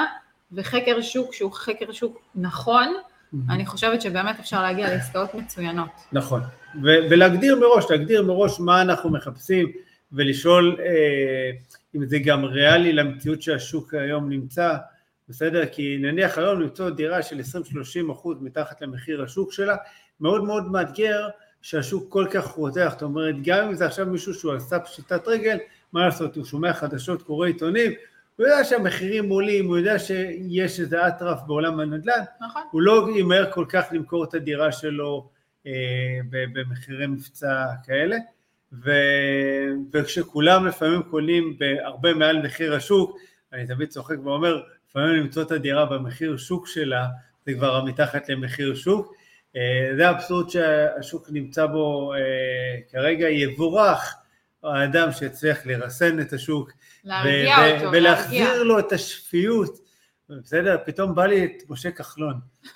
[0.55, 3.37] וחקר שוק שהוא חקר שוק נכון, mm-hmm.
[3.49, 5.89] אני חושבת שבאמת אפשר להגיע לעסקאות מצוינות.
[6.11, 6.41] נכון,
[6.83, 9.71] ו- ולהגדיר מראש, להגדיר מראש מה אנחנו מחפשים
[10.11, 11.51] ולשאול אה,
[11.95, 14.75] אם זה גם ריאלי למציאות שהשוק היום נמצא,
[15.29, 15.65] בסדר?
[15.65, 17.39] כי נניח היום למצוא דירה של
[18.07, 19.75] 20-30 אחוז מתחת למחיר השוק שלה,
[20.19, 21.27] מאוד מאוד מאתגר
[21.61, 25.27] שהשוק כל כך רותח, זאת אומרת גם אם זה עכשיו מישהו שהוא על סף פשיטת
[25.27, 25.57] רגל,
[25.93, 27.91] מה לעשות, הוא שומע חדשות, קורא עיתונים,
[28.35, 32.61] הוא יודע שהמחירים עולים, הוא יודע שיש איזה אטרף בעולם הנדל"ן, נכון.
[32.71, 35.29] הוא לא ימהר כל כך למכור את הדירה שלו
[35.67, 38.17] אה, במחירי מבצע כאלה,
[38.83, 38.91] ו,
[39.93, 43.17] וכשכולם לפעמים קונים בהרבה מעל מחיר השוק,
[43.53, 47.05] אני תמיד צוחק ואומר, לפעמים למצוא את הדירה במחיר שוק שלה,
[47.45, 49.15] זה כבר מתחת למחיר שוק,
[49.55, 52.19] אה, זה האבסורד שהשוק נמצא בו אה,
[52.91, 54.15] כרגע, יבורך
[54.65, 56.71] האדם שהצליח לרסן את השוק,
[57.03, 58.63] להרגיע ו- אותו, ולהחזיר להרגיע.
[58.63, 59.85] לו את השפיות,
[60.29, 60.77] בסדר?
[60.85, 62.39] פתאום בא לי את משה כחלון.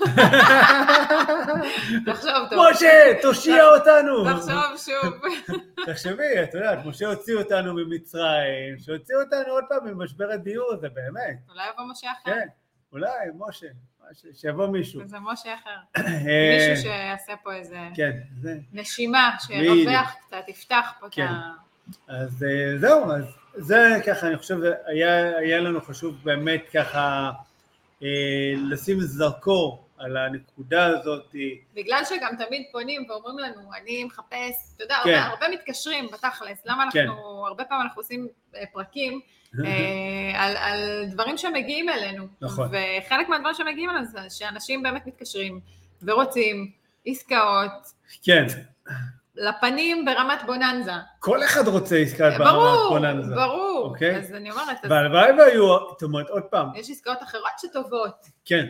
[2.05, 2.59] תחשוב טוב.
[2.71, 4.23] משה, תושיע אותנו.
[4.23, 5.13] תחשוב שוב.
[5.87, 11.37] תחשבי, את יודעת, משה הוציא אותנו ממצרים, שהוציא אותנו עוד פעם ממשבר הדיור הזה, באמת.
[11.49, 12.31] אולי יבוא משה אחר.
[12.31, 12.47] כן,
[12.91, 13.67] אולי, משה,
[14.33, 15.01] שיבוא מישהו.
[15.05, 15.69] זה משה אחר.
[15.97, 18.57] אה, מישהו שיעשה פה איזה כן, זה.
[18.73, 21.25] נשימה, שירווח קצת, יפתח פה את כן.
[21.25, 21.68] ה...
[22.07, 23.23] אז אה, זהו, אז
[23.55, 27.31] זה ככה, אני חושב, היה, היה לנו חשוב באמת ככה
[28.03, 31.35] אה, לשים זרקור על הנקודה הזאת.
[31.73, 35.13] בגלל שגם תמיד פונים ואומרים לנו, אני מחפש, אתה יודע, כן.
[35.13, 37.07] הרבה, הרבה מתקשרים בתכלס, למה אנחנו, כן.
[37.47, 39.19] הרבה פעמים אנחנו עושים אה, פרקים
[39.65, 42.27] אה, על, על דברים שמגיעים אלינו.
[42.41, 42.67] נכון.
[42.67, 45.59] וחלק מהדברים שמגיעים אלינו זה שאנשים באמת מתקשרים
[46.03, 46.71] ורוצים
[47.05, 47.71] עסקאות
[48.23, 48.45] כן,
[49.39, 50.91] לפנים ברמת בוננזה.
[51.19, 53.35] כל אחד רוצה עסקת ברמת ברור, בוננזה.
[53.35, 53.81] ברור.
[53.83, 54.17] אוקיי.
[54.17, 58.25] אז אני אומרת, והלוואי והיו, זאת אומרת, עוד פעם, יש עסקאות אחרות שטובות.
[58.45, 58.65] כן,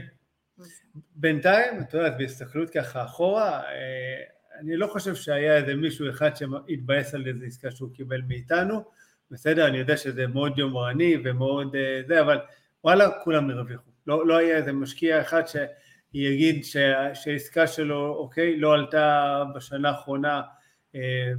[1.15, 4.23] בינתיים, את יודעת, בהסתכלות ככה אחורה, אה,
[4.59, 8.83] אני לא חושב שהיה איזה מישהו אחד שהתבאס על איזה עסקה שהוא קיבל מאיתנו,
[9.31, 12.39] בסדר, אני יודע שזה מאוד יומרני ומאוד אה, זה, אבל
[12.83, 13.89] וואלה, כולם הרוויחו.
[14.07, 20.41] לא, לא היה איזה משקיע אחד שיגיד שה- שהעסקה שלו, אוקיי, לא עלתה בשנה האחרונה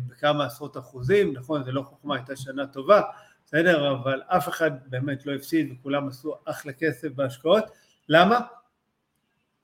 [0.07, 3.03] בכמה עשרות אחוזים, נכון, זה לא חוכמה, הייתה שנה טובה,
[3.47, 7.65] בסדר, אבל אף אחד באמת לא הפסיד וכולם עשו אחלה כסף בהשקעות,
[8.09, 8.41] למה?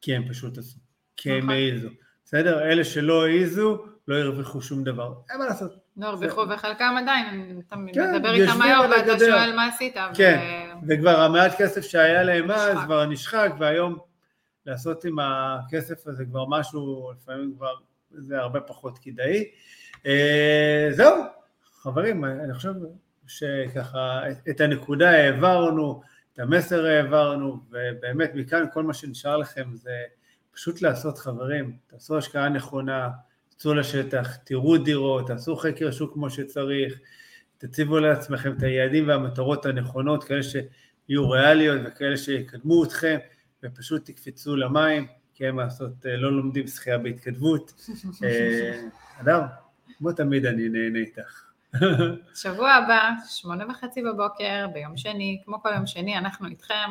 [0.00, 0.78] כי הם פשוט עשו,
[1.16, 1.50] כי הם נכון.
[1.50, 1.88] העיזו,
[2.24, 2.62] בסדר?
[2.62, 5.76] אלה שלא העיזו לא הרוויחו שום דבר, אין מה לעשות.
[5.96, 9.18] לא הרוויחו, וחלקם עדיין, אתה כן, מדבר איתם היום ואתה.
[9.18, 9.94] שואל מה עשית.
[10.14, 12.78] כן, וכבר המעט כסף שהיה להם אז.
[12.84, 13.98] כבר נשחק, והיום
[14.66, 17.74] לעשות עם הכסף הזה כבר משהו, לפעמים כבר
[18.10, 19.44] זה הרבה פחות כדאי.
[20.06, 21.14] אה, זהו,
[21.82, 22.72] חברים, אני חושב
[23.26, 26.00] שככה את- הנקודה העברנו,
[26.32, 29.90] את המסר העברנו, ובאמת מכאן כל מה שנשאר לכם זה
[30.54, 33.08] פשוט לעשות חברים, תעשו השקעה נכונה,
[33.48, 36.98] תצאו לשטח, תראו דירות, תעשו חקר שוק כמו שצריך,
[37.58, 43.18] תציבו לעצמכם את היעדים והמטרות הנכונות, כאלה שיהיו ריאליות וכאלה שיקדמו אתכם,
[43.62, 47.72] ופשוט תקפצו למים, כי אין מה לעשות, אה, לא לומדים שחייה בהתכתבות.
[48.24, 48.82] אה,
[49.20, 49.40] אדם,
[49.98, 51.44] כמו תמיד אני נהנה איתך.
[52.42, 56.90] שבוע הבא, שמונה וחצי בבוקר, ביום שני, כמו כל יום שני, אנחנו איתכם.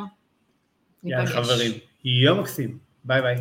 [1.04, 1.36] יאללה ניפגש.
[1.36, 1.72] חברים,
[2.04, 3.36] יום מקסים, ביי ביי.